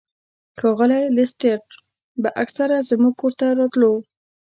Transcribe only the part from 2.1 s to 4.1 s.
به اکثر زموږ کور ته راتلو.